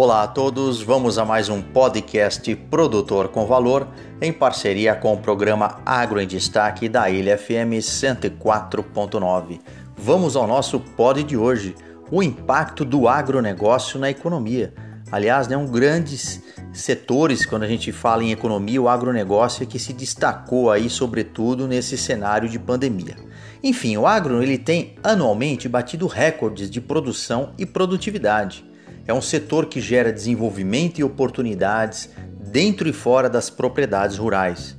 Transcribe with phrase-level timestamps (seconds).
[0.00, 3.88] Olá a todos, vamos a mais um podcast Produtor com Valor
[4.22, 9.58] em parceria com o programa Agro em Destaque da Ilha FM 104.9.
[9.96, 11.74] Vamos ao nosso pod de hoje,
[12.12, 14.72] o impacto do agronegócio na economia.
[15.10, 19.80] Aliás, né, um grandes setores quando a gente fala em economia, o agronegócio é que
[19.80, 23.16] se destacou aí sobretudo nesse cenário de pandemia.
[23.64, 28.67] Enfim, o agro ele tem anualmente batido recordes de produção e produtividade.
[29.08, 32.10] É um setor que gera desenvolvimento e oportunidades
[32.52, 34.76] dentro e fora das propriedades rurais.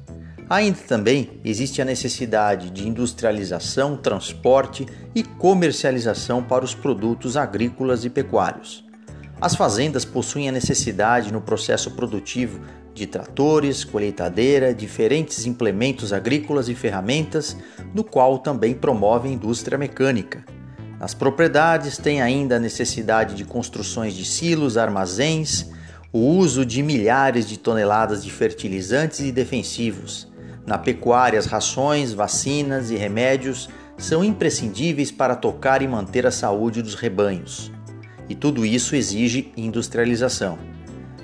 [0.48, 8.10] Ainda também existe a necessidade de industrialização, transporte e comercialização para os produtos agrícolas e
[8.10, 8.86] pecuários.
[9.42, 12.60] As fazendas possuem a necessidade no processo produtivo
[12.94, 17.58] de tratores, colheitadeira, diferentes implementos agrícolas e ferramentas,
[17.96, 20.59] no qual também promove a indústria mecânica.
[21.00, 25.68] Nas propriedades tem ainda a necessidade de construções de silos, armazéns,
[26.12, 30.28] o uso de milhares de toneladas de fertilizantes e defensivos.
[30.66, 36.82] Na pecuária, as rações, vacinas e remédios são imprescindíveis para tocar e manter a saúde
[36.82, 37.72] dos rebanhos.
[38.28, 40.60] E tudo isso exige industrialização.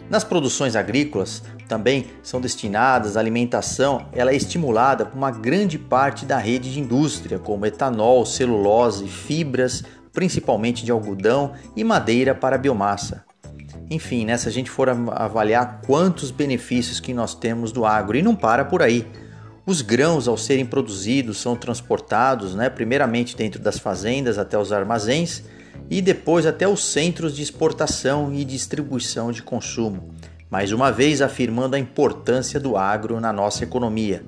[0.09, 6.25] Nas produções agrícolas, também são destinadas à alimentação, ela é estimulada por uma grande parte
[6.25, 13.25] da rede de indústria, como etanol, celulose, fibras, principalmente de algodão e madeira para biomassa.
[13.89, 18.21] Enfim, né, se a gente for avaliar quantos benefícios que nós temos do agro, e
[18.21, 19.07] não para por aí.
[19.65, 25.43] Os grãos, ao serem produzidos, são transportados, né, primeiramente dentro das fazendas até os armazéns
[25.89, 30.13] e depois até os centros de exportação e distribuição de consumo
[30.49, 34.23] mais uma vez afirmando a importância do agro na nossa economia.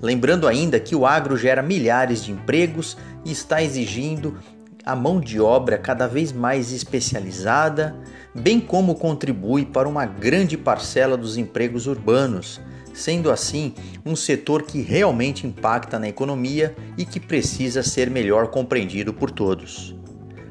[0.00, 4.38] Lembrando ainda que o agro gera milhares de empregos e está exigindo
[4.84, 7.94] a mão de obra cada vez mais especializada,
[8.34, 12.60] bem como contribui para uma grande parcela dos empregos urbanos,
[12.94, 19.12] sendo assim um setor que realmente impacta na economia e que precisa ser melhor compreendido
[19.12, 19.97] por todos.